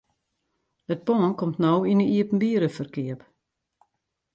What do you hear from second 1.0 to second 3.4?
pân komt no yn 'e iepenbiere ferkeap.